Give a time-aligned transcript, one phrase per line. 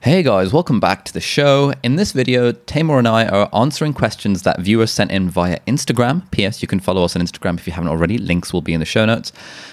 [0.00, 1.72] Hey guys, welcome back to the show.
[1.82, 6.30] In this video, Taimur and I are answering questions that viewers sent in via Instagram.
[6.30, 6.62] P.S.
[6.62, 8.16] You can follow us on Instagram if you haven't already.
[8.16, 9.32] Links will be in the show notes.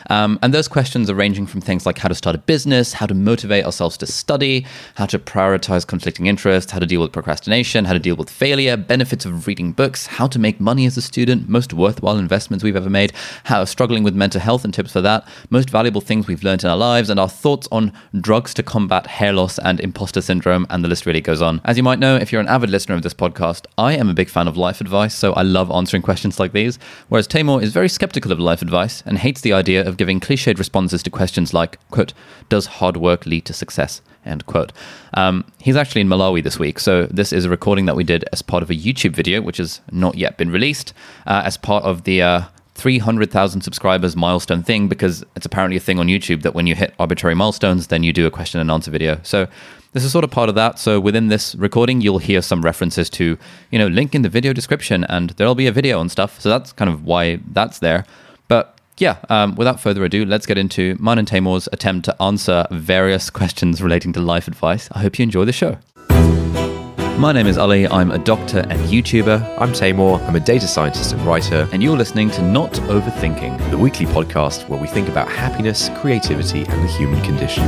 [0.09, 3.05] Um, and those questions are ranging from things like how to start a business, how
[3.05, 7.85] to motivate ourselves to study, how to prioritize conflicting interests, how to deal with procrastination,
[7.85, 11.03] how to deal with failure, benefits of reading books, how to make money as a
[11.03, 13.13] student, most worthwhile investments we've ever made,
[13.43, 16.69] how struggling with mental health and tips for that, most valuable things we've learned in
[16.69, 20.83] our lives, and our thoughts on drugs to combat hair loss and imposter syndrome, and
[20.83, 21.59] the list really goes on.
[21.65, 24.13] As you might know, if you're an avid listener of this podcast, I am a
[24.13, 26.77] big fan of life advice, so I love answering questions like these,
[27.09, 30.59] whereas Taimur is very skeptical of life advice and hates the idea of giving cliched
[30.59, 32.13] responses to questions like, quote,
[32.49, 34.03] does hard work lead to success?
[34.27, 34.71] End quote.
[35.15, 38.25] Um, he's actually in Malawi this week, so this is a recording that we did
[38.31, 40.93] as part of a YouTube video, which has not yet been released,
[41.25, 42.41] uh, as part of the uh,
[42.75, 46.93] 300,000 subscribers milestone thing, because it's apparently a thing on YouTube that when you hit
[46.99, 49.19] arbitrary milestones, then you do a question and answer video.
[49.23, 49.47] So
[49.95, 50.77] this is sort of part of that.
[50.77, 53.37] So within this recording, you'll hear some references to,
[53.71, 56.41] you know, link in the video description, and there'll be a video and stuff.
[56.41, 58.05] So that's kind of why that's there.
[58.49, 62.67] But yeah, um, without further ado, let's get into mine and Taimur's attempt to answer
[62.71, 64.89] various questions relating to life advice.
[64.91, 65.77] I hope you enjoy the show.
[67.17, 67.87] My name is Ali.
[67.87, 70.21] I'm a doctor and YouTuber, I'm Taimur.
[70.27, 71.69] I'm a data scientist and writer.
[71.71, 73.71] and you're listening to Not Overthinking.
[73.71, 77.63] The weekly podcast where we think about happiness, creativity, and the human condition.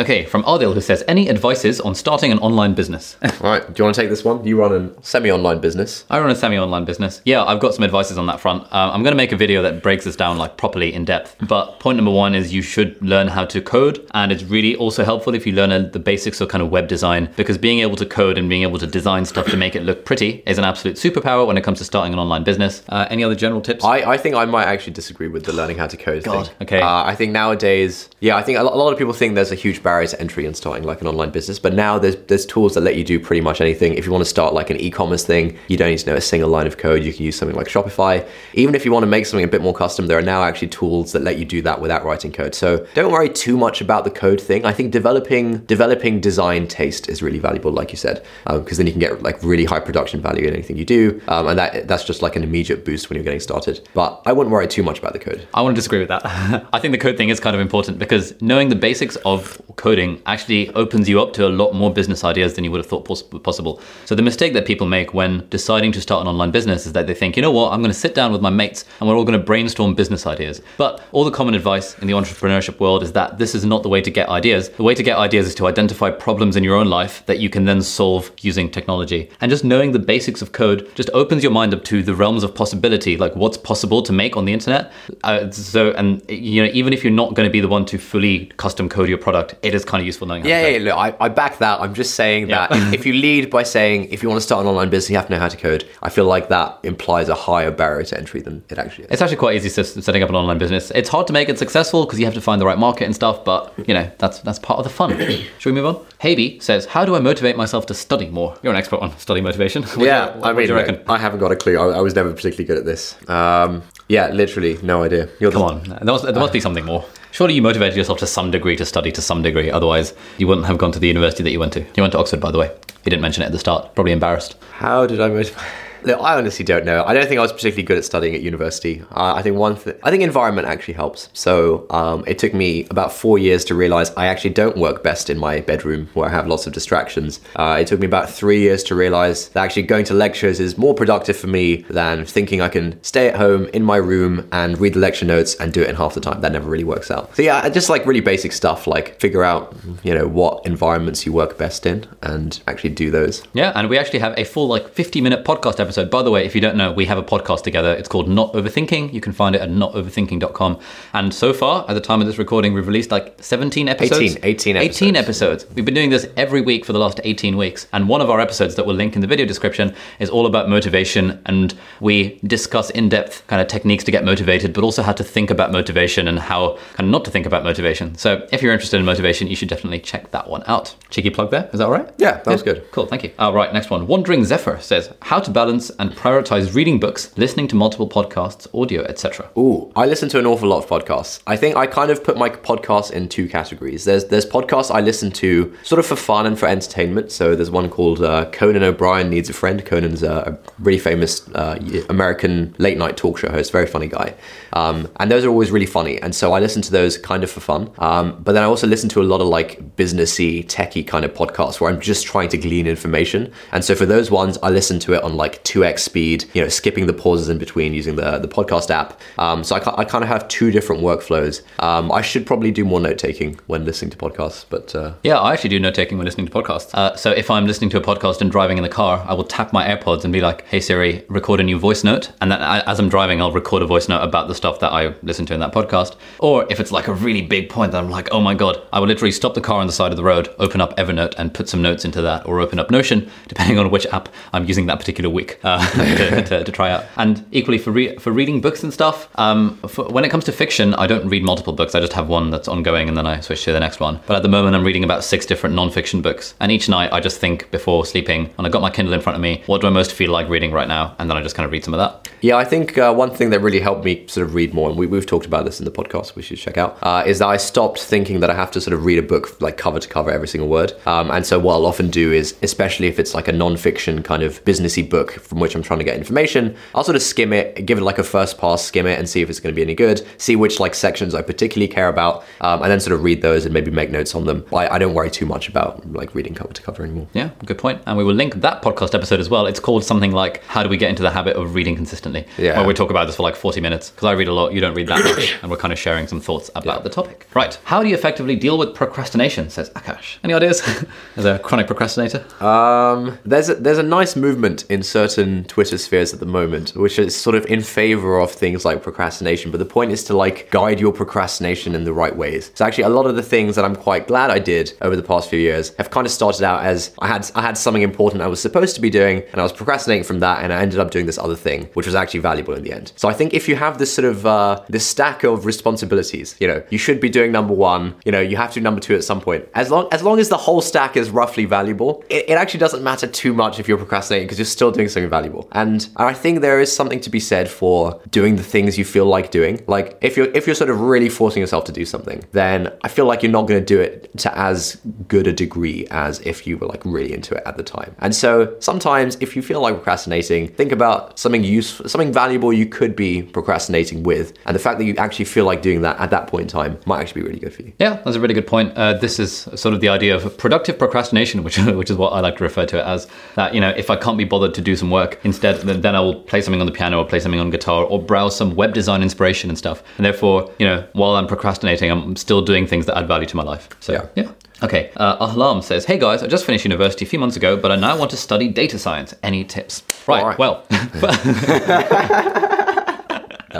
[0.00, 3.18] Okay, from Ardil, who says, Any advices on starting an online business?
[3.22, 4.42] All right, do you want to take this one?
[4.46, 6.06] You run a semi-online business.
[6.08, 7.20] I run a semi online business.
[7.26, 8.62] Yeah, I've got some advices on that front.
[8.72, 11.36] Uh, I'm going to make a video that breaks this down like properly in depth.
[11.46, 14.08] But point number one is you should learn how to code.
[14.14, 16.88] And it's really also helpful if you learn uh, the basics of kind of web
[16.88, 19.82] design because being able to code and being able to design stuff to make it
[19.82, 22.82] look pretty is an absolute superpower when it comes to starting an online business.
[22.88, 23.84] Uh, any other general tips?
[23.84, 26.56] I, I think I might actually disagree with the learning how to code God, thing.
[26.62, 26.80] okay.
[26.80, 29.56] Uh, I think nowadays, yeah, I think a a lot of people think there's a
[29.56, 32.74] huge barrier to entry in starting like an online business, but now there's there's tools
[32.74, 33.94] that let you do pretty much anything.
[33.94, 36.20] If you want to start like an e-commerce thing, you don't need to know a
[36.20, 37.02] single line of code.
[37.02, 38.26] You can use something like Shopify.
[38.54, 40.68] Even if you want to make something a bit more custom, there are now actually
[40.68, 42.54] tools that let you do that without writing code.
[42.54, 44.64] So don't worry too much about the code thing.
[44.64, 48.92] I think developing developing design taste is really valuable, like you said, because then you
[48.92, 52.04] can get like really high production value in anything you do, um, and that that's
[52.04, 53.88] just like an immediate boost when you're getting started.
[53.94, 55.46] But I wouldn't worry too much about the code.
[55.54, 56.22] I want to disagree with that.
[56.72, 60.20] I think the code thing is kind of important because knowing the basics of coding
[60.26, 63.06] actually opens you up to a lot more business ideas than you would have thought
[63.06, 63.80] poss- possible.
[64.04, 67.06] So the mistake that people make when deciding to start an online business is that
[67.06, 69.16] they think, you know what, I'm going to sit down with my mates and we're
[69.16, 70.60] all going to brainstorm business ideas.
[70.76, 73.88] But all the common advice in the entrepreneurship world is that this is not the
[73.88, 74.68] way to get ideas.
[74.68, 77.48] The way to get ideas is to identify problems in your own life that you
[77.48, 79.30] can then solve using technology.
[79.40, 82.44] And just knowing the basics of code just opens your mind up to the realms
[82.44, 84.92] of possibility, like what's possible to make on the internet.
[85.24, 87.96] Uh, so, and you know, even if you're not going to be the one to
[87.96, 90.82] fully custom code your product, it is kind of useful knowing how to Yeah, code.
[90.82, 91.80] yeah, look, I, I back that.
[91.80, 92.66] I'm just saying Yeah.
[92.68, 95.16] that if, you lead by saying if you want to start an online business, you
[95.16, 95.88] have to know how to code.
[96.02, 99.10] I feel like that implies a higher barrier to entry than it actually is.
[99.12, 100.90] It's actually quite easy setting up an online business.
[100.92, 103.14] It's hard to make it successful because you have to find the right market and
[103.14, 105.10] stuff, but you know, that's that's part of the fun.
[105.58, 106.06] Should we move on?
[106.20, 108.56] Haby says, How do I motivate myself to study more?
[108.62, 109.82] You're an expert on study motivation.
[109.94, 111.00] Do yeah, what, I mean, do you reckon?
[111.08, 111.78] I haven't got a clue.
[111.78, 113.16] I, I was never particularly good at this.
[113.28, 115.28] Um, yeah, literally, no idea.
[115.38, 117.04] You're Come on, there must, there must be something more.
[117.30, 119.70] Surely you motivated yourself to some degree to study to some degree.
[119.70, 121.80] Otherwise, you wouldn't have gone to the university that you went to.
[121.80, 122.66] You went to Oxford, by the way.
[123.04, 123.94] You didn't mention it at the start.
[123.94, 124.56] Probably embarrassed.
[124.72, 125.62] How did I motivate?
[126.02, 127.04] Look, I honestly don't know.
[127.04, 129.02] I don't think I was particularly good at studying at university.
[129.10, 131.28] Uh, I think one I think environment actually helps.
[131.32, 135.30] So um, it took me about four years to realize I actually don't work best
[135.30, 137.40] in my bedroom where I have lots of distractions.
[137.56, 140.78] Uh, it took me about three years to realize that actually going to lectures is
[140.78, 144.78] more productive for me than thinking I can stay at home in my room and
[144.78, 146.40] read the lecture notes and do it in half the time.
[146.40, 147.34] That never really works out.
[147.36, 151.32] So yeah, just like really basic stuff like figure out, you know, what environments you
[151.32, 153.42] work best in and actually do those.
[153.52, 156.08] Yeah, and we actually have a full like 50 minute podcast episode episode.
[156.08, 157.92] By the way, if you don't know, we have a podcast together.
[157.92, 159.12] It's called Not Overthinking.
[159.12, 160.78] You can find it at notoverthinking.com.
[161.14, 164.36] And so far, at the time of this recording, we've released like 17 episodes.
[164.36, 165.64] 18, 18 18 episodes.
[165.64, 165.74] episodes.
[165.74, 167.88] We've been doing this every week for the last 18 weeks.
[167.92, 170.68] And one of our episodes that we'll link in the video description is all about
[170.68, 171.42] motivation.
[171.46, 175.24] And we discuss in depth kind of techniques to get motivated, but also how to
[175.24, 178.14] think about motivation and how kind of not to think about motivation.
[178.14, 180.94] So if you're interested in motivation, you should definitely check that one out.
[181.10, 181.68] Cheeky plug there.
[181.72, 182.08] Is that all right?
[182.16, 182.88] Yeah, that was good.
[182.92, 183.32] Cool, thank you.
[183.40, 184.06] All right, next one.
[184.06, 189.02] Wandering Zephyr says how to balance and prioritize reading books, listening to multiple podcasts, audio,
[189.04, 189.48] etc.
[189.56, 191.40] Ooh, I listen to an awful lot of podcasts.
[191.46, 194.04] I think I kind of put my podcasts in two categories.
[194.04, 197.32] There's there's podcasts I listen to sort of for fun and for entertainment.
[197.32, 199.82] So there's one called uh, Conan O'Brien Needs a Friend.
[199.86, 201.78] Conan's a, a really famous uh,
[202.08, 204.34] American late night talk show host, very funny guy.
[204.72, 206.20] Um, and those are always really funny.
[206.20, 207.90] And so I listen to those kind of for fun.
[207.98, 211.32] Um, but then I also listen to a lot of like businessy, techie kind of
[211.32, 213.52] podcasts where I'm just trying to glean information.
[213.72, 216.68] And so for those ones, I listen to it on like 2x speed, you know,
[216.68, 219.20] skipping the pauses in between using the, the podcast app.
[219.38, 221.62] Um, so I, I kind of have two different workflows.
[221.78, 225.38] Um, I should probably do more note taking when listening to podcasts, but uh, Yeah,
[225.38, 226.92] I actually do note taking when listening to podcasts.
[226.92, 229.44] Uh, so if I'm listening to a podcast and driving in the car, I will
[229.44, 232.60] tap my AirPods and be like, "Hey Siri, record a new voice note." And then
[232.60, 235.54] as I'm driving, I'll record a voice note about the stuff that I listen to
[235.54, 236.16] in that podcast.
[236.40, 238.98] Or if it's like a really big point that I'm like, "Oh my god," I
[238.98, 241.54] will literally stop the car on the side of the road, open up Evernote, and
[241.54, 244.86] put some notes into that, or open up Notion, depending on which app I'm using
[244.86, 247.04] that particular week uh, to, to, to try out.
[247.16, 250.52] And equally for re- for reading books and stuff, um, for, when it comes to
[250.52, 251.94] fiction, I don't read multiple books.
[251.94, 254.20] I just have one that's ongoing, and then I switch to the next one.
[254.26, 257.20] But at the moment, I'm reading about six different non-fiction books, and each night I
[257.20, 259.62] just think before sleeping, and I got my Kindle in front of me.
[259.66, 261.14] What do I most feel like reading right now?
[261.18, 262.28] And then I just kind of read some of that.
[262.40, 264.98] Yeah, I think uh, one thing that really helped me sort of read more, and
[264.98, 267.48] we, we've talked about this in the podcast, we should check out, uh, is that
[267.48, 270.08] I stopped thinking that I have to sort of read a book like cover to
[270.08, 270.94] cover every single word.
[271.06, 274.42] Um, and so what I'll often do is, especially if it's like a non-fiction kind
[274.42, 277.84] of businessy book from which I'm trying to get information, I'll sort of skim it,
[277.84, 279.82] give it like a first pass, skim it, and see if it's going to be
[279.82, 280.24] any good.
[280.38, 283.64] See which like sections I particularly care about, um, and then sort of read those
[283.64, 284.64] and maybe make notes on them.
[284.72, 287.26] I, I don't worry too much about like reading cover to cover anymore.
[287.34, 288.00] Yeah, good point.
[288.06, 289.66] And we will link that podcast episode as well.
[289.66, 292.78] It's called something like "How Do We Get into the Habit of Reading Consistently?" Yeah.
[292.78, 294.80] Where we talk about this for like 40 minutes because I read a lot, you
[294.80, 297.02] don't read that much, and we're kind of sharing some thoughts about Yeah.
[297.02, 297.48] the topic.
[297.54, 297.76] Right.
[297.84, 299.68] How do you effectively deal with procrastination?
[299.68, 300.36] Says Akash.
[300.44, 300.80] Any ideas?
[301.36, 302.44] As a chronic procrastinator.
[302.64, 307.18] Um, there's a, there's a nice movement in certain Twitter spheres at the moment, which
[307.18, 309.70] is sort of in favor of things like procrastination.
[309.70, 312.70] But the point is to like guide your procrastination in the right ways.
[312.74, 315.22] So actually, a lot of the things that I'm quite glad I did over the
[315.22, 318.42] past few years have kind of started out as I had I had something important
[318.42, 320.98] I was supposed to be doing, and I was procrastinating from that, and I ended
[320.98, 323.12] up doing this other thing, which was actually valuable in the end.
[323.16, 326.68] So I think if you have this sort of uh, this stack of responsibilities, you
[326.68, 328.14] know, you should be doing number one.
[328.24, 329.66] You know, you have to do number two at some point.
[329.74, 333.02] As long as long as the whole stack is roughly valuable, it, it actually doesn't
[333.02, 335.68] matter too much if you're procrastinating because you're still doing something valuable.
[335.72, 339.26] And I think there is something to be said for doing the things you feel
[339.26, 339.82] like doing.
[339.86, 343.08] Like if you're if you're sort of really forcing yourself to do something, then I
[343.08, 344.96] feel like you're not going to do it to as
[345.28, 348.14] good a degree as if you were like really into it at the time.
[348.18, 352.86] And so sometimes if you feel like procrastinating, think about something useful, something valuable you
[352.86, 356.30] could be procrastinating with, and the fact that you actually feel like doing that at
[356.30, 357.92] that point in time might actually be really good for you.
[357.98, 358.92] Yeah, that's a really good point.
[358.96, 362.40] Uh, this is sort of the idea of productive procrastination, which which is what I
[362.40, 363.26] like to refer to it as.
[363.56, 366.20] That you know, if I can't be bothered to do some work, instead then, I
[366.20, 368.94] will play something on the piano or play something on guitar or browse some web
[368.94, 370.02] design inspiration and stuff.
[370.16, 373.56] And therefore, you know, while I'm procrastinating, I'm still doing things that add value to
[373.56, 373.88] my life.
[374.00, 374.26] So Yeah.
[374.36, 374.50] yeah.
[374.82, 377.92] Okay, uh, Ahlam says, Hey guys, I just finished university a few months ago, but
[377.92, 379.34] I now want to study data science.
[379.42, 380.02] Any tips?
[380.26, 380.58] Right, right.
[380.58, 380.86] well,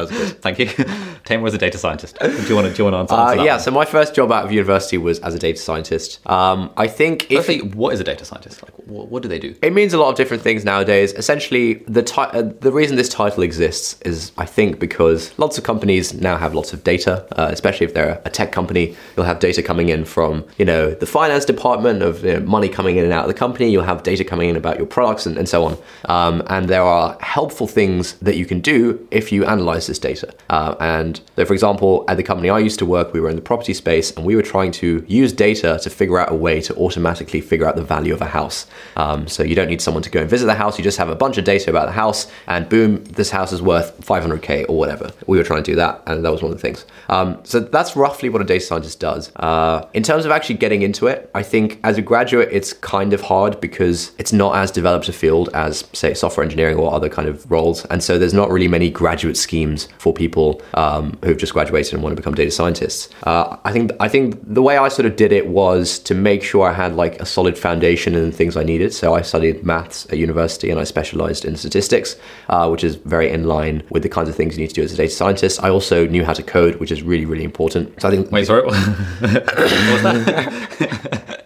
[0.09, 0.43] That was good.
[0.43, 0.67] thank you.
[1.25, 2.19] Taimur was a data scientist.
[2.19, 3.61] Do you want to, do you want to answer, Uh, yeah, one?
[3.61, 6.19] so my first job out of university was as a data scientist.
[6.29, 8.63] Um, I think if Firstly, what is a data scientist?
[8.63, 9.55] Like, what, what do they do?
[9.63, 11.13] It means a lot of different things nowadays.
[11.13, 15.65] Essentially, the ti- uh, the reason this title exists is, I think, because lots of
[15.65, 17.27] companies now have lots of data.
[17.39, 20.91] Uh, especially if they're a tech company, you'll have data coming in from you know
[20.93, 23.71] the finance department of you know, money coming in and out of the company.
[23.71, 25.77] You'll have data coming in about your products and, and so on.
[26.07, 30.33] Um, and there are helpful things that you can do if you analyze data.
[30.49, 33.37] Uh, and so, for example, at the company I used to work, we were in
[33.37, 36.61] the property space, and we were trying to use data to figure out a way
[36.63, 38.67] to automatically figure out the value of a house.
[38.97, 40.79] Um, so you don't need someone to go and visit the house.
[40.79, 43.63] You just have a bunch of data about the house, and boom, this house is
[43.63, 45.13] worth 500k or whatever.
[45.27, 46.85] We were trying to do that, and that was one of the things.
[47.09, 49.33] Um, so that's roughly what a data scientist does.
[49.37, 53.13] Uh, in terms of actually getting into it, I think as a graduate, it's kind
[53.13, 57.09] of hard because it's not as developed a field as, say, software engineering or other
[57.09, 61.19] kind of roles, and so there's not really many graduate schemes programs for people um,
[61.25, 63.09] who've just graduated and want to become data scientists.
[63.25, 66.43] Uh, I think I think the way I sort of did it was to make
[66.43, 68.93] sure I had like a solid foundation in the things I needed.
[68.93, 72.17] So I studied maths at university and I specialized in statistics,
[72.49, 74.83] uh, which is very in line with the kinds of things you need to do
[74.83, 75.63] as a data scientist.
[75.63, 78.01] I also knew how to code, which is really really important.
[78.01, 78.63] So I think Wait, sorry.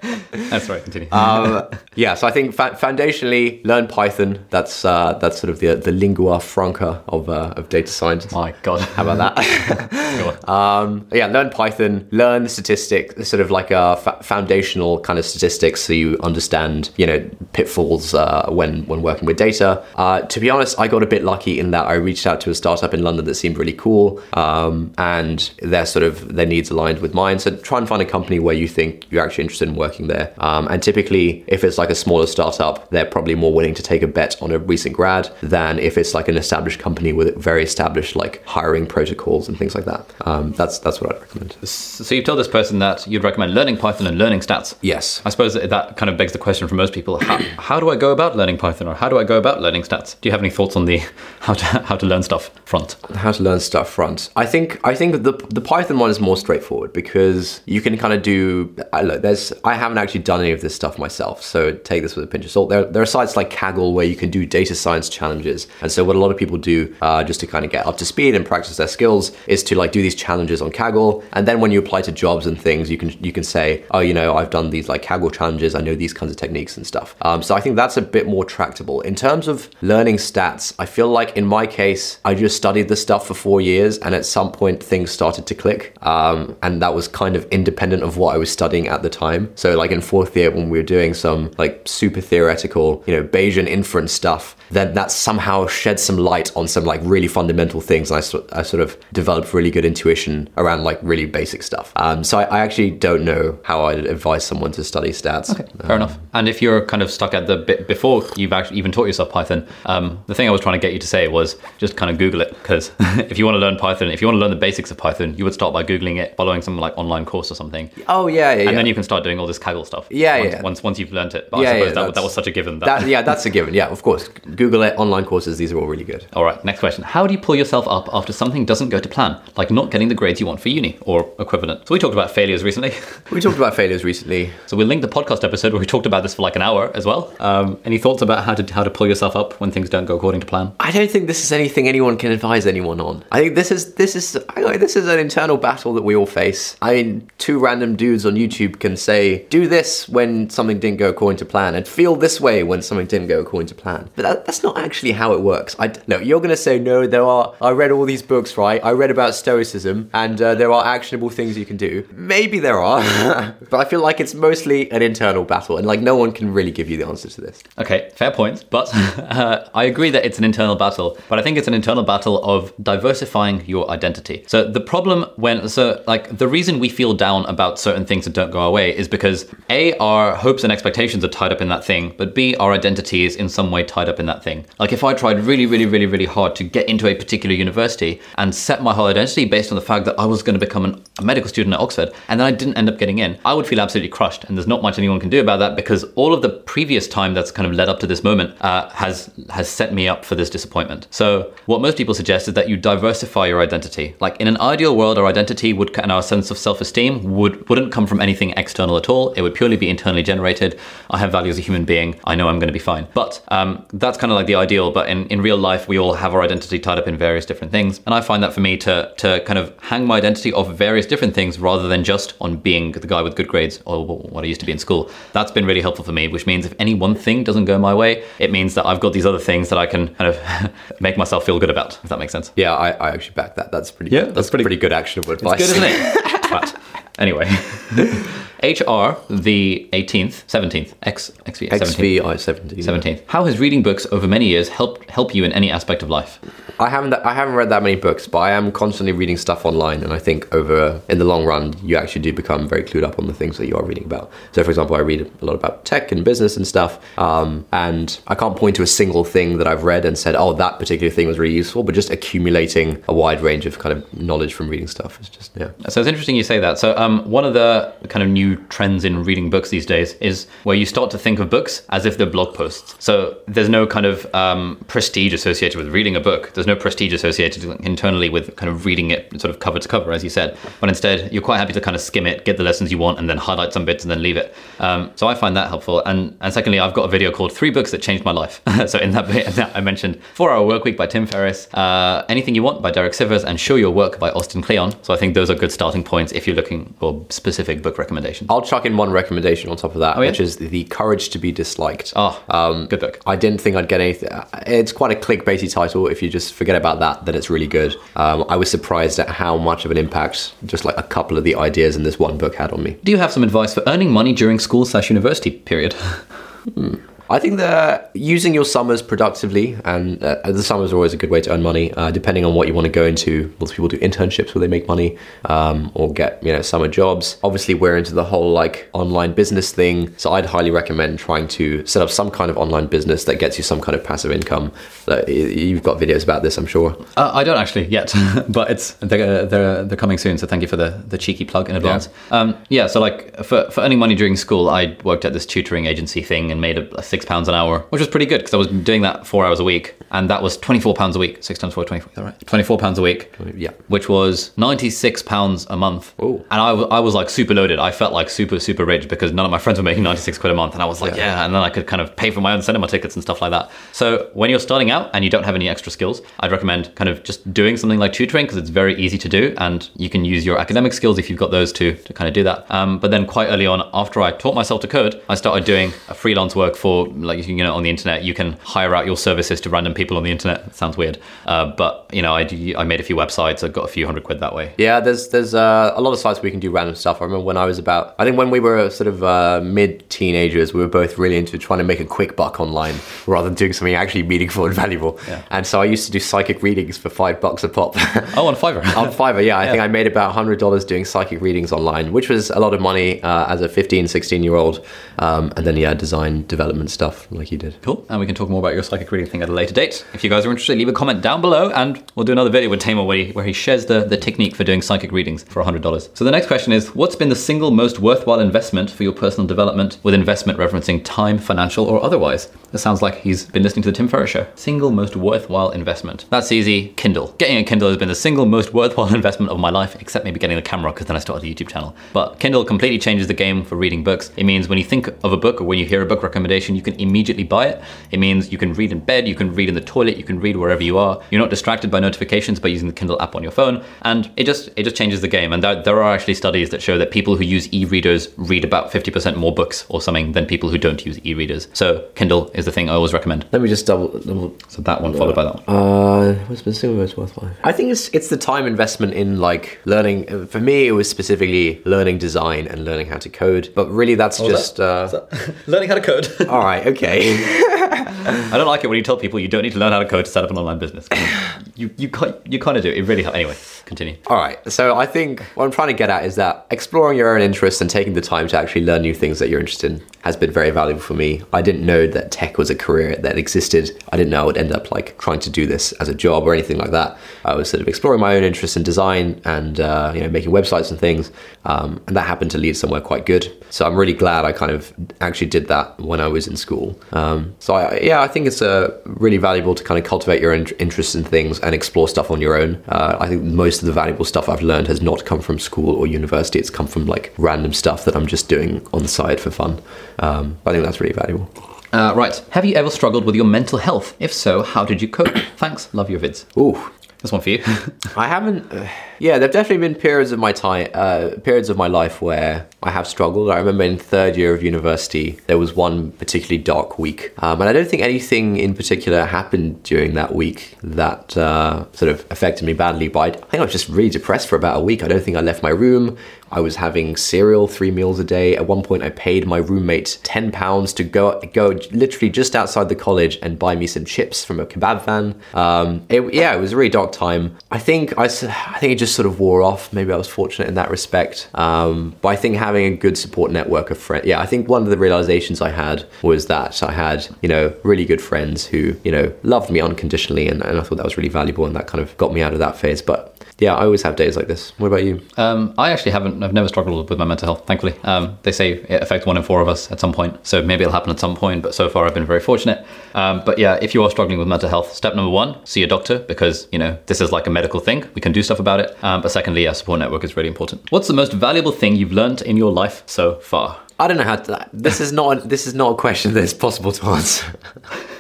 [0.55, 0.69] what was that?
[0.69, 0.85] That's right.
[0.85, 1.09] Continue.
[1.13, 4.45] um, yeah, so I think fa- foundationally, learn Python.
[4.51, 8.31] That's uh, that's sort of the the lingua franca of uh, of data science.
[8.33, 8.81] My God.
[8.81, 10.49] How about that?
[10.49, 15.83] um, yeah, learn Python, learn statistics, sort of like a fa- foundational kind of statistics,
[15.83, 19.85] so you understand, you know, pitfalls uh, when when working with data.
[19.97, 22.51] Uh, to be honest, I got a bit lucky in that I reached out to
[22.51, 26.71] a startup in London that seemed really cool, um, and their sort of their needs
[26.71, 27.39] aligned with mine.
[27.39, 30.35] So try and find a company where you think you're actually interested in working there.
[30.45, 34.03] Um, and typically, if it's like a smaller startup, they're probably more willing to take
[34.03, 37.63] a bet on a recent grad than if it's like an established company with very
[37.63, 40.05] established like hiring protocols and things like that.
[40.27, 41.57] Um, that's that's what I'd recommend.
[41.67, 44.75] So you've told this person that you'd recommend learning Python and learning stats.
[44.83, 45.23] Yes.
[45.25, 47.89] I suppose that that kind of begs the question for most people: how, how do
[47.89, 50.21] I go about learning Python, or how do I go about learning stats?
[50.21, 50.99] Do you have any thoughts on the
[51.41, 52.97] how to how to learn stuff front?
[53.15, 54.29] How to learn stuff front.
[54.37, 58.13] I think I think the the Python one is more straightforward because you can kind
[58.13, 58.75] of do.
[58.93, 62.17] I look, there's I haven't actually done any of this stuff myself, so take this
[62.17, 62.69] with a pinch of salt.
[62.71, 66.05] There there are sites like Kaggle where you can do data science challenges, and so
[66.05, 68.35] what a lot of people do uh, just to kind of get up to speed
[68.35, 71.71] and practice their skills is to like do these challenges on Kaggle, and then when
[71.71, 74.51] you apply to jobs and things, you can you can say, oh, you know, I've
[74.51, 77.15] done these like Kaggle challenges, I know these kinds of techniques and stuff.
[77.23, 80.73] Um, so I think that's a bit more tractable in terms of learning stats.
[80.79, 84.15] I feel like in my case, I just studied the stuff for four years, and
[84.15, 88.17] at some point things started to click, um, and that was kind of independent of
[88.17, 89.51] what I was studying at the time.
[89.55, 93.25] So like in fourth year when we were doing some like super theoretical, you know,
[93.25, 98.11] Bayesian inference stuff, then that somehow shed some light on some like really fundamental things.
[98.11, 101.93] And I, sort- I sort of developed really good intuition around like really basic stuff.
[101.97, 105.51] Um, so I, I actually don't know how I'd advise someone to study stats.
[105.51, 106.19] Okay, fair enough.
[106.35, 109.31] And if you're kind of stuck at the bit before you've actually even taught yourself
[109.31, 112.11] Python, um, the thing I was trying to get you to say was just kind
[112.11, 112.91] of Google it because
[113.31, 115.37] if you want to learn Python, if you want to learn the basics of Python,
[115.37, 118.53] you would start by googling it, following some like online course or something, Oh yeah,
[118.53, 118.69] yeah, yeah.
[118.71, 120.07] and then you can start doing all this Kaggle stuff.
[120.11, 120.63] Yeah, once, yeah.
[120.63, 122.51] Once once you've learnt it, but Yeah, I suppose yeah, that, that was such a
[122.51, 122.79] given.
[122.81, 123.75] That, that, yeah, that's a given.
[123.75, 124.29] Yeah, of course.
[124.29, 126.27] Google it, online courses, these are all really good.
[126.33, 129.09] all right, next question: How do you pull yourself up after something doesn't go to
[129.09, 131.87] plan, like not getting the grades you want for uni or equivalent?
[131.87, 132.93] So we talked about failures recently.
[133.31, 134.51] We talked about failures recently.
[134.67, 136.63] So we linked link the podcast episode where we talked about this for like an
[136.63, 137.35] hour as well.
[137.41, 140.17] Um, any thoughts about how to how to pull yourself up when things don't go
[140.17, 140.73] according to plan?
[140.79, 143.25] I don't think this is anything anyone can advise anyone on.
[143.33, 146.15] I think this is this is I think this is an internal battle that we
[146.15, 146.77] all face.
[146.81, 151.09] I mean, two random dudes on YouTube can say, "Do this when something didn't go
[151.09, 154.11] according to plan," and feel this way when something didn't go according to plan.
[154.17, 155.75] But that, that's not actually how it works.
[155.81, 157.09] I no, you're gonna say no.
[157.09, 157.55] There are.
[157.61, 158.81] I read all these books, right?
[158.85, 162.07] I read about stoicism, and uh, there are actionable things you can do.
[162.13, 166.15] Maybe there are, but I feel like it's mostly an internal battle, and like no
[166.15, 167.65] one can really give you the answer to this.
[167.79, 168.65] Okay, fair point.
[168.71, 172.05] But uh, I agree that it's an internal battle, but I think it's an internal
[172.05, 174.45] battle of diversifying your identity.
[174.47, 178.35] So the problem when, so like the reason we feel down about certain things that
[178.35, 181.69] don't go our way is because A, our hopes and expectations are tied up in
[181.71, 184.65] that thing, but B, our identity is in some way tied up in that thing.
[184.79, 188.21] Like if I tried really, really, really, really hard to get into a particular university
[188.37, 191.03] and set my whole identity based on the fact that I was going to become
[191.19, 193.67] a medical student at Oxford and then I didn't end up getting in, I would
[193.67, 194.45] feel absolutely crushed.
[194.45, 197.35] And there's not much anyone can do about that because all of the previous time
[197.35, 200.35] that's kind of led up to this moment uh, has has set me up for
[200.35, 201.07] this disappointment.
[201.11, 204.17] So what most people suggest is that you diversify your identity.
[204.21, 207.93] Like in an ideal world, our identity would and our sense of self-esteem would wouldn't
[207.93, 209.33] come from anything external at all.
[209.33, 210.79] It would purely be internally generated.
[211.11, 212.19] I have value as a human being.
[212.25, 213.07] I know I'm going to be fine.
[213.15, 214.91] But um, that's kind of like the ideal.
[214.91, 217.71] But in, in real life, we all have our identity tied up in various different
[217.71, 218.01] things.
[218.07, 221.05] And I find that for me to to kind of hang my identity off various
[221.05, 224.47] different things rather than just on being the guy with good grades or what I
[224.47, 225.11] used to be in school.
[225.35, 226.29] That's been really helpful for me.
[226.29, 229.13] Which means if any one thing doesn't go my way, it means that I've got
[229.13, 232.01] these other things that I can kind of make myself feel good about.
[232.03, 232.51] If that makes sense.
[232.57, 233.73] Yeah, I, I actually back that.
[233.73, 234.11] That's pretty.
[234.11, 235.59] Yeah, that's, that's pretty- pretty, good actionable advice.
[235.59, 236.51] Good, isn't it?
[236.51, 236.75] but
[237.19, 237.45] anyway,
[238.65, 242.23] HR the 18th, 17th, X, XV, 17th.
[242.23, 242.79] XVI seventeen.
[242.79, 243.23] 17th.
[243.27, 246.39] How has reading books over many years helped help you in any aspect of life?
[246.81, 250.03] I haven't I haven't read that many books, but I am constantly reading stuff online,
[250.03, 253.19] and I think over in the long run, you actually do become very clued up
[253.19, 254.33] on the things that you are reading about.
[254.53, 258.19] So, for example, I read a lot about tech and business and stuff, um, and
[258.29, 261.11] I can't point to a single thing that I've read and said, "Oh, that particular
[261.11, 264.69] thing was really useful." But just accumulating a wide range of kind of knowledge from
[264.69, 265.71] reading stuff is just yeah.
[265.89, 266.79] So it's interesting you say that.
[266.79, 270.47] So um, one of the kind of new trends in reading books these days is
[270.65, 272.97] where you start to think of books as if they're blog posts.
[272.99, 276.53] So there's no kind of um, prestige associated with reading a book.
[276.55, 280.13] There's no prestige associated internally with kind of reading it sort of cover to cover,
[280.13, 280.57] as you said.
[280.81, 283.19] But instead, you're quite happy to kind of skim it, get the lessons you want,
[283.19, 284.55] and then highlight some bits and then leave it.
[284.79, 286.03] Um, so I find that helpful.
[286.05, 288.61] And and secondly, I've got a video called Three Books That Changed My Life.
[288.87, 292.55] so in that bit, I mentioned Four Hour Work Week by Tim Ferriss, uh, Anything
[292.55, 294.95] You Want by Derek Sivers, and Show Your Work by Austin Kleon.
[295.03, 298.44] So I think those are good starting points if you're looking for specific book recommendations.
[298.49, 300.31] I'll chuck in one recommendation on top of that, Oh, yeah?
[300.31, 302.13] which is The Courage to Be Disliked.
[302.17, 303.21] Oh, um, good book.
[303.27, 304.29] I didn't think I'd get anything.
[304.67, 306.07] It's quite a clickbaity title.
[306.07, 307.95] If you just forget about that, then it's really good.
[308.17, 311.45] Um, I was surprised at how much of an impact just like a couple of
[311.45, 312.97] the ideas in this one book had on me.
[313.05, 315.95] Do you have some advice for earning money during school slash university period?
[317.31, 321.31] I think that using your summers productively, and uh, the summers are always a good
[321.31, 323.55] way to earn money, uh, depending on what you want to go into.
[323.61, 325.17] Lots of people do internships where they make money
[325.47, 327.39] um, or get you know summer jobs.
[327.43, 331.85] Obviously, we're into the whole like online business thing, so I'd highly recommend trying to
[331.87, 334.71] set up some kind of online business that gets you some kind of passive income.
[335.09, 336.95] Uh, you've got videos about this, I'm sure.
[337.17, 338.13] Uh, I don't actually yet,
[338.49, 340.37] but it's they're, they're they're coming soon.
[340.37, 342.11] So thank you for the the cheeky plug in advance.
[342.31, 342.39] Yeah.
[342.39, 342.87] Um, yeah.
[342.87, 346.51] So like for for earning money during school, I worked at this tutoring agency thing
[346.51, 348.67] and made a, a six pounds an hour, which was pretty good because I was
[348.67, 351.45] doing that four hours a week, and that was twenty four pounds a week.
[351.45, 352.11] Six times four, 24.
[352.11, 352.47] Is that right?
[352.47, 353.33] Twenty four pounds a week.
[353.55, 353.71] Yeah.
[353.87, 356.13] Which was ninety six pounds a month.
[356.21, 356.45] Ooh.
[356.51, 357.79] And I, I was like super loaded.
[357.79, 360.39] I felt like super super rich because none of my friends were making ninety six
[360.39, 361.45] quid a month, and I was like, yeah.
[361.45, 363.53] And then I could kind of pay for my own cinema tickets and stuff like
[363.53, 363.71] that.
[363.93, 367.09] So when you're starting out and you don't have any extra skills, I'd recommend kind
[367.09, 370.25] of just doing something like tutoring because it's very easy to do, and you can
[370.25, 372.69] use your academic skills if you've got those to to kind of do that.
[372.71, 375.93] Um, but then quite early on, after I taught myself to code, I started doing
[376.09, 378.25] a freelance work for like you know on the internet.
[378.25, 380.67] You can hire out your services to random people on the internet.
[380.67, 383.65] It sounds weird, uh, but you know I do, I made a few websites.
[383.65, 384.75] I got a few hundred quid that way.
[384.79, 387.21] Yeah, there's there's uh, a lot of sites where we can do random stuff.
[387.21, 390.09] I remember when I was about, I think when we were sort of uh, mid
[390.11, 392.95] teenagers, we were both really into trying to make a quick buck online
[393.27, 395.19] rather than doing something actually meaningful and valuable.
[395.27, 395.43] Yeah.
[395.51, 397.97] And so I used to do psychic readings for five bucks a pop.
[398.37, 398.85] Oh, on Fiverr.
[398.97, 402.51] On Fiverr, yeah, I think I made about $100 doing psychic readings online, which was
[402.51, 404.85] a lot of money uh, as a 15, 16 year old.
[405.19, 407.77] Um, and then, yeah, design development stuff like you did.
[407.83, 408.07] Cool.
[408.09, 410.07] And we can talk more about your psychic reading thing at a later date.
[410.15, 412.71] If you guys are interested, leave a comment down below and we'll do another video
[412.71, 415.63] with Taimur where he, where he shares the, the technique for doing psychic readings for
[415.63, 416.17] $100.
[416.17, 419.47] So the next question is What's been the single most worthwhile investment for your personal
[419.47, 422.51] development with investment referencing time, financial, or otherwise?
[422.71, 424.47] That sounds like he's been listening to the Tim Ferriss show.
[424.55, 426.27] Single most worthwhile investment.
[426.31, 426.89] That's easy.
[426.91, 427.35] Kindle.
[427.39, 430.39] Getting a Kindle has been the single most worthwhile investment of my life, except maybe
[430.39, 431.95] getting the camera because then I started a YouTube channel.
[432.13, 434.31] But Kindle completely changes the game for reading books.
[434.37, 436.77] It means when you think of a book or when you hear a book recommendation,
[436.77, 437.83] you can immediately buy it.
[438.13, 440.39] It means you can read in bed, you can read in the toilet, you can
[440.39, 441.21] read wherever you are.
[441.31, 444.45] You're not distracted by notifications by using the Kindle app on your phone, and it
[444.45, 445.53] just it just changes the game.
[445.53, 448.93] And there, there are actually studies that show that people who use e-readers read about
[448.93, 451.69] 50% more books or something than people who don't use e-readers.
[451.73, 453.47] So Kindle is the thing I always recommend.
[453.53, 454.09] Let me just double.
[454.21, 455.77] double So that one followed by that one.
[455.77, 457.51] Uh, what's been single most worthwhile?
[457.65, 460.31] I think it's it's the time investment in like learning.
[460.33, 463.71] uh, For me, it was specifically learning design and learning how to code.
[463.75, 464.81] But really, that's just.
[464.81, 465.21] Uh,
[465.67, 466.27] Learning how to code.
[466.49, 467.37] all right, okay.
[468.27, 470.09] I don't like it when you tell people you don't need to learn how to
[470.09, 471.09] code to set up an online business.
[471.77, 472.91] you you ki- you kind of do.
[472.91, 473.37] It really helps.
[473.37, 474.17] Anyway, continue.
[474.29, 474.59] All right.
[474.73, 477.81] So I think what I'm trying to get at is that exploring your own interests
[477.81, 480.51] and taking the time to actually learn new things that you're interested in has been
[480.51, 481.43] very valuable for me.
[481.53, 483.91] I didn't know that tech was a career that existed.
[484.11, 486.45] I didn't know I would end up like trying to do this as a job
[486.45, 487.19] or anything like that.
[487.45, 490.51] I was sort of exploring my own interests in design and uh, you know making
[490.51, 491.31] websites and things,
[491.65, 493.53] um, and that happened to lead somewhere quite good.
[493.71, 496.99] So I'm really glad I kind of actually did that when I was in school.
[497.13, 500.53] Um, so I, yeah, I think it's uh, really valuable to kind of cultivate your
[500.53, 502.83] own interests in things and explore stuff on your own.
[502.89, 505.95] Uh, I think most of the valuable stuff I've learned has not come from school
[505.95, 506.59] or university.
[506.59, 509.83] It's come from like random stuff that I'm just doing on the side for fun.
[510.19, 511.49] Um, I think that's really valuable.
[511.93, 512.45] Uh, right.
[512.51, 514.17] Have you ever struggled with your mental health?
[514.19, 515.29] If so, how did you cope?
[515.57, 515.93] Thanks.
[515.95, 516.45] Love your vids.
[516.59, 516.91] Ooh,
[517.25, 517.63] This one for you.
[518.19, 518.71] I haven't.
[518.71, 518.87] Uh,
[519.19, 522.91] yeah, there've definitely been periods of my time, uh, periods of my life where I
[522.91, 523.51] have struggled.
[523.51, 527.71] I remember in third year of university, there was one particularly dark week, um, and
[527.71, 532.67] I don't think anything in particular happened during that week that uh, sort of affected
[532.67, 533.09] me badly.
[533.09, 535.03] But I, I think I was just really depressed for about a week.
[535.03, 536.19] I don't think I left my room.
[536.55, 538.57] I was having cereal three meals a day.
[538.57, 542.89] At one point, I paid my roommate ten pounds to go go literally just outside
[542.89, 545.35] the college and buy me some chips from a kebab van.
[545.53, 547.57] Um, it, yeah, it was a really dark time.
[547.73, 549.93] I think I think it just sort of wore off.
[549.93, 551.49] Maybe I was fortunate in that respect.
[551.55, 554.27] Um, but I think having a good support network of friends.
[554.27, 557.75] Yeah, I think one of the realizations I had was that I had you know
[557.83, 561.17] really good friends who you know loved me unconditionally, and, and I thought that was
[561.17, 563.03] really valuable, and that kind of got me out of that phase.
[563.03, 564.71] But yeah, I always have days like this.
[564.79, 565.21] What about you?
[565.37, 566.43] Um, I actually haven't.
[566.43, 567.67] I've never struggled with my mental health.
[567.67, 570.45] Thankfully, um, they say it affects one in four of us at some point.
[570.45, 571.63] So maybe it'll happen at some point.
[571.63, 572.85] But so far, I've been very fortunate.
[573.15, 575.87] Um, but yeah, if you are struggling with mental health, step number one: see a
[575.87, 578.05] doctor because you know this is like a medical thing.
[578.15, 578.97] We can do stuff about it.
[579.05, 580.91] Um, but secondly, a support network is really important.
[580.91, 583.79] What's the most valuable thing you've learned in your life so far?
[584.01, 584.69] I don't know how to.
[584.73, 585.49] This is not.
[585.49, 587.47] This is not a question that's possible to answer.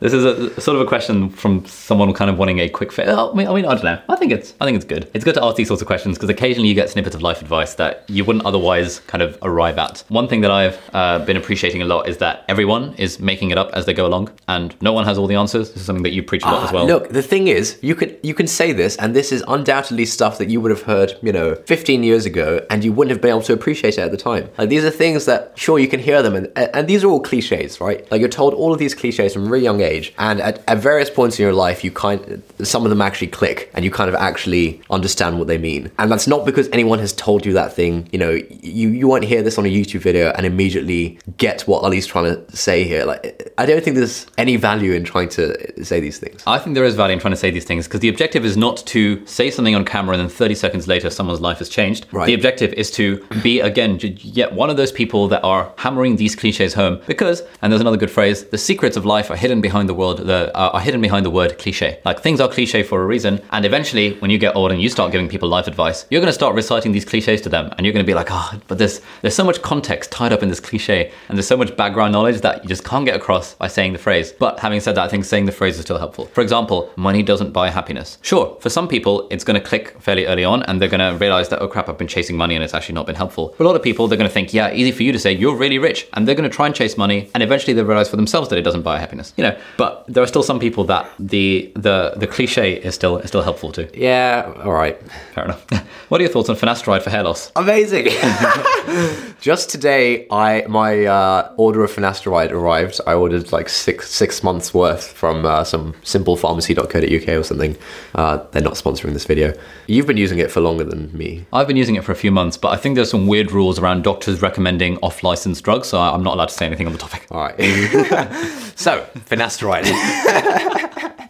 [0.00, 3.08] This is a sort of a question from someone kind of wanting a quick fix.
[3.08, 4.00] I mean, I mean, I don't know.
[4.08, 5.10] I think it's, I think it's good.
[5.14, 7.40] It's good to ask these sorts of questions because occasionally you get snippets of life
[7.42, 10.04] advice that you wouldn't otherwise kind of arrive at.
[10.08, 13.58] One thing that I've uh, been appreciating a lot is that everyone is making it
[13.58, 15.68] up as they go along, and no one has all the answers.
[15.70, 16.86] This is something that you preach a lot as well.
[16.86, 20.38] Look, the thing is, you could you can say this, and this is undoubtedly stuff
[20.38, 23.30] that you would have heard, you know, 15 years ago, and you wouldn't have been
[23.30, 24.48] able to appreciate it at the time.
[24.58, 27.20] Like these are things that, sure, you can hear them, and and these are all
[27.20, 28.10] cliches, right?
[28.10, 29.85] Like you're told all of these cliches from a really young age,
[30.18, 33.70] and at, at various points in your life, you kind some of them actually click,
[33.74, 35.90] and you kind of actually understand what they mean.
[35.98, 38.08] And that's not because anyone has told you that thing.
[38.12, 38.30] You know,
[38.62, 42.34] you you won't hear this on a YouTube video and immediately get what Ali's trying
[42.34, 43.04] to say here.
[43.04, 46.42] Like, I don't think there's any value in trying to say these things.
[46.46, 48.56] I think there is value in trying to say these things because the objective is
[48.56, 52.06] not to say something on camera and then 30 seconds later someone's life has changed.
[52.12, 52.26] Right.
[52.26, 56.34] The objective is to be, again, yet one of those people that are hammering these
[56.34, 59.75] cliches home because, and there's another good phrase, the secrets of life are hidden behind
[59.84, 62.00] the word, the, uh, are hidden behind the word cliche.
[62.06, 63.42] Like things are cliche for a reason.
[63.50, 66.28] And eventually, when you get old and you start giving people life advice, you're going
[66.28, 68.78] to start reciting these cliches to them and you're going to be like, oh, but
[68.78, 72.12] there's, there's so much context tied up in this cliche and there's so much background
[72.12, 74.32] knowledge that you just can't get across by saying the phrase.
[74.32, 76.26] But having said that, I think saying the phrase is still helpful.
[76.26, 78.18] For example, money doesn't buy happiness.
[78.22, 81.18] Sure, for some people, it's going to click fairly early on and they're going to
[81.18, 83.52] realize that, oh crap, I've been chasing money and it's actually not been helpful.
[83.54, 85.32] For a lot of people, they're going to think, yeah, easy for you to say,
[85.32, 86.06] you're really rich.
[86.12, 88.58] And they're going to try and chase money and eventually they realize for themselves that
[88.58, 89.32] it doesn't buy happiness.
[89.36, 93.18] You know, but there are still some people that the the the cliche is still
[93.18, 93.88] is still helpful to.
[93.98, 95.00] Yeah, all right.
[95.34, 95.64] Fair enough.
[96.08, 97.52] what are your thoughts on finasteride for hair loss?
[97.56, 98.06] Amazing.
[99.40, 103.00] Just today, I my uh, order of finasteride arrived.
[103.06, 107.76] I ordered like six six months worth from uh, some simplepharmacy.co.uk or something.
[108.14, 109.52] Uh, they're not sponsoring this video.
[109.86, 111.46] You've been using it for longer than me.
[111.52, 113.78] I've been using it for a few months, but I think there's some weird rules
[113.78, 117.26] around doctors recommending off-licensed drugs, so I'm not allowed to say anything on the topic.
[117.30, 117.56] All right.
[118.76, 119.55] so finasteride.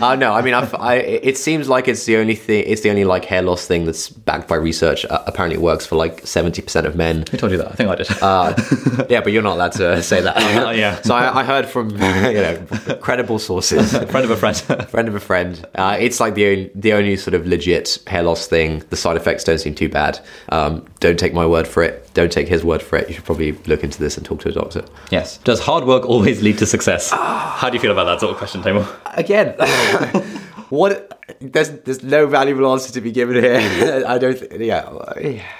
[0.00, 2.64] Uh, no, I mean, I've, I, it seems like it's the only thing.
[2.66, 5.04] It's the only like hair loss thing that's backed by research.
[5.04, 7.24] Uh, apparently, it works for like seventy percent of men.
[7.30, 7.68] Who told you that?
[7.68, 8.08] I think I did.
[8.20, 10.34] Uh, yeah, but you're not allowed to say that.
[10.54, 11.00] Uh, yeah.
[11.02, 12.66] So I, I heard from you know
[13.00, 14.56] credible sources, friend of a friend.
[14.88, 15.66] friend of a friend.
[15.74, 18.82] Uh, it's like the only, the only sort of legit hair loss thing.
[18.90, 20.20] The side effects don't seem too bad.
[20.50, 22.03] Um, don't take my word for it.
[22.14, 23.08] Don't take his word for it.
[23.08, 24.84] You should probably look into this and talk to a doctor.
[25.10, 25.38] yes.
[25.38, 27.10] Does hard work always lead to success?
[27.10, 28.86] How do you feel about that sort of question, Taimur?
[29.18, 29.48] Again,
[30.70, 31.10] what?
[31.40, 34.04] There's there's no valuable answer to be given here.
[34.06, 34.38] I don't.
[34.38, 34.88] Th- yeah.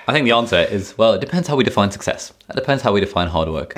[0.06, 2.32] I think the answer is well, it depends how we define success.
[2.50, 3.74] It depends how we define hard work.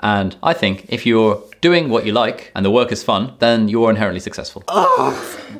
[0.00, 3.68] and I think if you're doing what you like and the work is fun, then
[3.68, 4.62] you're inherently successful.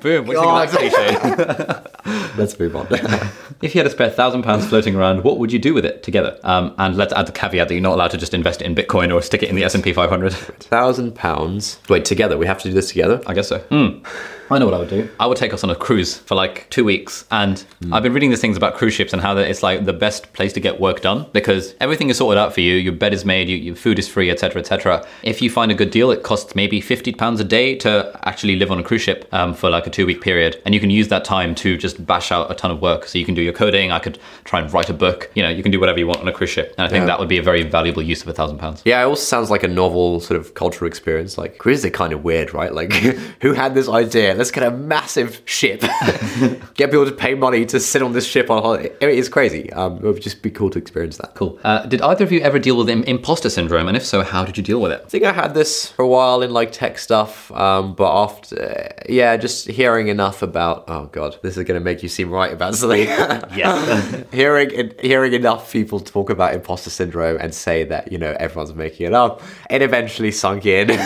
[0.01, 0.27] Boom.
[0.27, 2.33] What do you think of that cliche?
[2.37, 2.87] Let's move on.
[3.62, 6.03] if you had a spare thousand pounds floating around, what would you do with it
[6.03, 6.38] together?
[6.43, 8.75] Um, and let's add the caveat that you're not allowed to just invest it in
[8.75, 10.33] Bitcoin or stick it in the S and P 500.
[10.33, 11.79] Thousand pounds.
[11.88, 12.37] Wait, together.
[12.37, 13.23] We have to do this together.
[13.27, 13.59] I guess so.
[13.59, 14.05] Hmm.
[14.51, 15.09] I know what I would do.
[15.19, 17.25] I would take us on a cruise for like two weeks.
[17.31, 20.33] And I've been reading these things about cruise ships and how it's like the best
[20.35, 22.75] place to get work done because everything is sorted out for you.
[22.75, 25.07] Your bed is made, you, your food is free, etc., etc.
[25.23, 28.57] If you find a good deal, it costs maybe fifty pounds a day to actually
[28.57, 30.91] live on a cruise ship um, for like a two week period, and you can
[30.91, 33.07] use that time to just bash out a ton of work.
[33.07, 33.93] So you can do your coding.
[33.93, 35.31] I could try and write a book.
[35.35, 37.03] You know, you can do whatever you want on a cruise ship, and I think
[37.03, 37.07] Yeah.
[37.07, 38.83] that would be a very valuable use of a thousand pounds.
[38.85, 41.37] Yeah, it also sounds like a novel sort of cultural experience.
[41.39, 42.73] Like cruises are kind of weird, right?
[42.75, 42.93] Like,
[43.43, 44.35] who had this idea?
[44.35, 45.81] Let's get a massive ship,
[46.75, 48.91] get people to pay money to sit on this ship on holiday.
[49.01, 49.73] It's crazy.
[49.73, 51.35] Um, it would just be cool to experience that.
[51.35, 51.59] Cool.
[51.65, 53.89] Uh, did either of you ever deal with imposter syndrome?
[53.89, 55.03] And if so, how did you deal with it?
[55.05, 58.62] I think I had this for a while in like tech stuff, um, but after,
[58.62, 60.85] uh, yeah, just hearing enough about.
[60.88, 63.09] Oh god, this is going to make you seem right about something.
[63.55, 64.25] Yes.
[64.33, 69.07] hearing hearing enough people talk about imposter syndrome and say that you know everyone's making
[69.07, 70.88] it up, it eventually sunk in.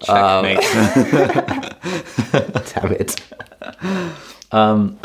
[0.00, 0.58] Checkmate.
[1.32, 2.42] Um,
[2.74, 3.16] damn it.
[4.52, 4.96] Yeah,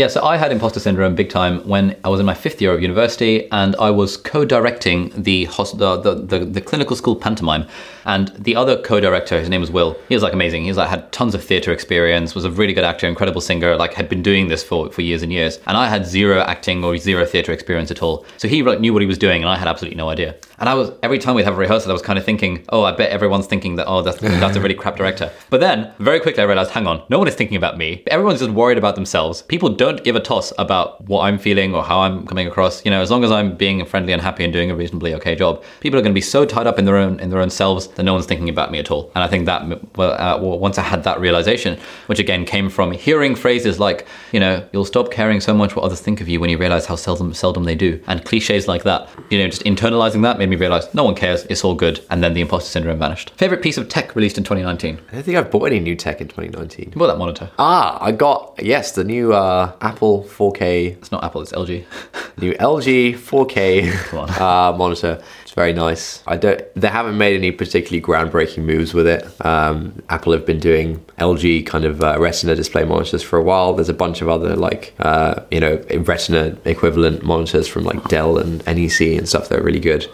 [0.00, 2.72] Yeah, so I had imposter syndrome big time when I was in my fifth year
[2.72, 7.66] of university, and I was co-directing the hos- the, the, the, the clinical school pantomime.
[8.06, 9.98] And the other co-director, his name was Will.
[10.08, 10.62] He was like amazing.
[10.62, 13.76] He was like had tons of theatre experience, was a really good actor, incredible singer.
[13.76, 15.60] Like had been doing this for for years and years.
[15.66, 18.24] And I had zero acting or zero theatre experience at all.
[18.38, 20.34] So he like knew what he was doing, and I had absolutely no idea.
[20.60, 22.84] And I was every time we'd have a rehearsal, I was kind of thinking, oh,
[22.84, 25.32] I bet everyone's thinking that oh, that's that's a really crap director.
[25.48, 28.02] But then very quickly I realized, hang on, no one is thinking about me.
[28.08, 29.40] Everyone's just worried about themselves.
[29.42, 32.84] People don't give a toss about what I'm feeling or how I'm coming across.
[32.84, 35.34] You know, as long as I'm being friendly and happy and doing a reasonably okay
[35.34, 37.50] job, people are going to be so tied up in their own in their own
[37.50, 39.10] selves that no one's thinking about me at all.
[39.14, 42.92] And I think that well, uh, once I had that realization, which again came from
[42.92, 46.38] hearing phrases like, you know, you'll stop caring so much what others think of you
[46.38, 49.08] when you realize how seldom seldom they do, and cliches like that.
[49.30, 51.44] You know, just internalizing that made me realize no one cares.
[51.44, 52.04] It's all good.
[52.10, 53.30] And then the imposter syndrome vanished.
[53.30, 54.98] Favorite piece of tech released in 2019?
[55.10, 56.90] I don't think I've bought any new tech in 2019.
[56.92, 57.50] You bought that monitor.
[57.58, 61.42] Ah, I got yes the new uh, Apple 4K, It's not Apple.
[61.42, 61.84] It's LG.
[62.38, 65.22] new LG 4K Come uh, monitor.
[65.42, 66.22] It's very nice.
[66.26, 66.62] I don't.
[66.76, 69.26] They haven't made any particularly groundbreaking moves with it.
[69.44, 73.74] Um, Apple have been doing LG kind of uh, Retina display monitors for a while.
[73.74, 78.38] There's a bunch of other like uh, you know Retina equivalent monitors from like Dell
[78.38, 80.06] and NEC and stuff that are really good.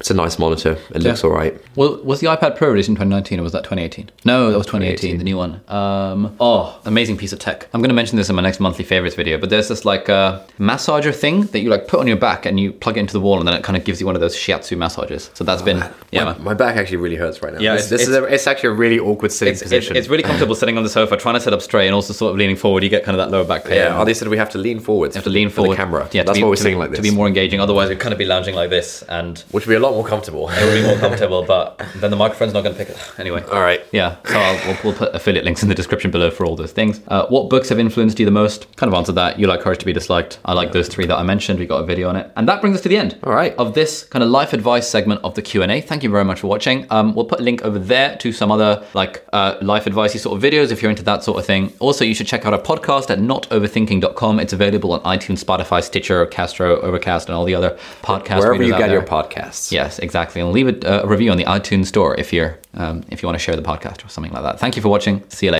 [0.00, 0.78] It's a nice monitor.
[0.94, 1.60] It looks all right.
[1.76, 4.10] Well, was the iPad Pro released in 2019 or was that 2018?
[4.24, 5.18] No, that was 2018, 2018.
[5.18, 5.60] the new one.
[5.68, 7.68] Um, oh, amazing piece of tech.
[7.74, 10.08] I'm going to mention this in my next monthly favorites video, but there's this like
[10.08, 13.12] uh, massager thing that you like put on your back and you plug it into
[13.12, 15.30] the wall and then it kind of gives you one of those shiatsu massages.
[15.34, 17.60] So that's been, yeah, my, my back actually really hurts right now.
[17.60, 19.96] Yeah, this, it's- this is a, it's actually a really awkward sitting It's, it's, position.
[19.96, 22.32] it's really comfortable sitting on the sofa, trying to sit up straight and also sort
[22.32, 22.82] of leaning forward.
[22.82, 23.74] You get kind of that lower back pain.
[23.74, 25.14] yeah, Ali said we have to lean forwards.
[25.14, 25.72] You have to lean forward.
[25.72, 26.08] the camera.
[26.12, 26.98] Yeah, that's be- why we're sitting like this.
[26.98, 27.60] To be more engaging.
[27.60, 30.06] Otherwise, we'd kind of be lounging like this and which would be a lot more
[30.06, 30.48] comfortable.
[30.50, 33.12] it would be more comfortable, but then the microphone's not going to pick it.
[33.18, 33.42] Anyway.
[33.44, 33.84] All right.
[33.92, 36.72] Yeah, so I'll, we'll, we'll put affiliate links in the description below for all those
[36.72, 37.00] things.
[37.08, 38.74] Uh, what books have influenced you the most?
[38.76, 39.38] Kind of answered that.
[39.38, 40.38] You like Courage to be Disliked.
[40.44, 41.58] I like those three that I mentioned.
[41.58, 43.18] We got a video on it, and that brings us to the end.
[43.24, 43.54] All right.
[43.56, 45.80] Of this kind of life advice segment of the Q and A.
[45.80, 46.86] Thank you very much for watching.
[46.90, 50.36] Um, we'll put a link over there to some other like uh, life advicey sort
[50.36, 51.72] of videos if you're into that sort of thing.
[51.78, 54.40] Also, you should check out our podcast at notoverthinking.com.
[54.40, 58.40] It's available on iTunes, Spotify, Stitcher, Castro, Overcast, and all the other podcasts.
[58.40, 59.72] Wherever you get your podcasts.
[59.80, 60.40] Yes, exactly.
[60.42, 63.38] And leave a, a review on the iTunes store if you're um, if you want
[63.38, 64.60] to share the podcast or something like that.
[64.60, 65.16] Thank you for watching.
[65.30, 65.58] See you later.